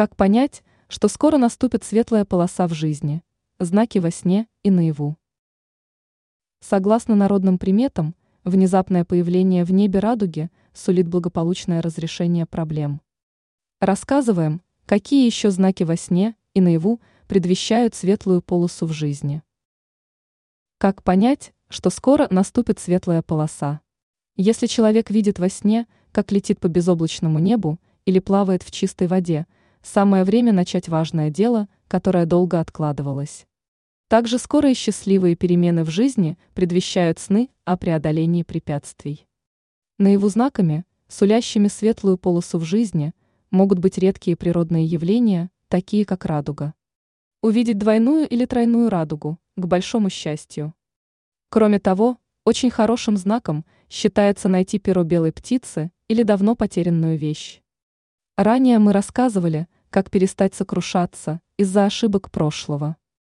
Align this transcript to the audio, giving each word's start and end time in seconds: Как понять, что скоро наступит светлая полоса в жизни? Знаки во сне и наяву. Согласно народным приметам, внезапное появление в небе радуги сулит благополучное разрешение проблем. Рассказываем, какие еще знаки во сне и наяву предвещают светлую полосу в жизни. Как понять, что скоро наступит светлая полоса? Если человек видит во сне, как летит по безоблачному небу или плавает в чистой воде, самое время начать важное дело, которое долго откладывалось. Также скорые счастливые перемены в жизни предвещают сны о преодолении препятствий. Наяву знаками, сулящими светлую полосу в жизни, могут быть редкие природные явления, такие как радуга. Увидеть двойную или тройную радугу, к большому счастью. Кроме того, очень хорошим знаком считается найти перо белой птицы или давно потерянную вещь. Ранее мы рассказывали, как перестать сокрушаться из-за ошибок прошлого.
Как 0.00 0.16
понять, 0.16 0.62
что 0.88 1.08
скоро 1.08 1.36
наступит 1.36 1.84
светлая 1.84 2.24
полоса 2.24 2.66
в 2.66 2.72
жизни? 2.72 3.22
Знаки 3.58 3.98
во 3.98 4.10
сне 4.10 4.46
и 4.62 4.70
наяву. 4.70 5.18
Согласно 6.60 7.14
народным 7.14 7.58
приметам, 7.58 8.14
внезапное 8.42 9.04
появление 9.04 9.62
в 9.62 9.72
небе 9.74 9.98
радуги 9.98 10.50
сулит 10.72 11.06
благополучное 11.06 11.82
разрешение 11.82 12.46
проблем. 12.46 13.02
Рассказываем, 13.78 14.62
какие 14.86 15.26
еще 15.26 15.50
знаки 15.50 15.82
во 15.82 15.96
сне 15.96 16.34
и 16.54 16.62
наяву 16.62 17.02
предвещают 17.28 17.94
светлую 17.94 18.40
полосу 18.40 18.86
в 18.86 18.92
жизни. 18.92 19.42
Как 20.78 21.02
понять, 21.02 21.52
что 21.68 21.90
скоро 21.90 22.26
наступит 22.30 22.78
светлая 22.78 23.20
полоса? 23.20 23.82
Если 24.34 24.66
человек 24.66 25.10
видит 25.10 25.38
во 25.38 25.50
сне, 25.50 25.86
как 26.10 26.32
летит 26.32 26.58
по 26.58 26.68
безоблачному 26.68 27.38
небу 27.38 27.78
или 28.06 28.18
плавает 28.18 28.62
в 28.62 28.70
чистой 28.70 29.06
воде, 29.08 29.46
самое 29.82 30.24
время 30.24 30.52
начать 30.52 30.88
важное 30.88 31.30
дело, 31.30 31.68
которое 31.88 32.26
долго 32.26 32.60
откладывалось. 32.60 33.46
Также 34.08 34.38
скорые 34.38 34.74
счастливые 34.74 35.36
перемены 35.36 35.84
в 35.84 35.90
жизни 35.90 36.36
предвещают 36.54 37.18
сны 37.18 37.48
о 37.64 37.76
преодолении 37.76 38.42
препятствий. 38.42 39.26
Наяву 39.98 40.28
знаками, 40.28 40.84
сулящими 41.08 41.68
светлую 41.68 42.18
полосу 42.18 42.58
в 42.58 42.64
жизни, 42.64 43.12
могут 43.50 43.78
быть 43.78 43.98
редкие 43.98 44.36
природные 44.36 44.84
явления, 44.84 45.50
такие 45.68 46.04
как 46.04 46.24
радуга. 46.24 46.74
Увидеть 47.42 47.78
двойную 47.78 48.28
или 48.28 48.46
тройную 48.46 48.90
радугу, 48.90 49.38
к 49.56 49.66
большому 49.66 50.10
счастью. 50.10 50.74
Кроме 51.48 51.78
того, 51.78 52.18
очень 52.44 52.70
хорошим 52.70 53.16
знаком 53.16 53.64
считается 53.88 54.48
найти 54.48 54.78
перо 54.78 55.04
белой 55.04 55.32
птицы 55.32 55.92
или 56.08 56.22
давно 56.22 56.56
потерянную 56.56 57.16
вещь. 57.16 57.60
Ранее 58.42 58.78
мы 58.78 58.94
рассказывали, 58.94 59.68
как 59.90 60.10
перестать 60.10 60.54
сокрушаться 60.54 61.42
из-за 61.58 61.84
ошибок 61.84 62.30
прошлого. 62.30 62.96